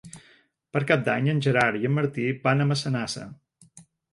[0.77, 3.29] Per Cap d'Any en Gerard i en Martí van a Massanassa.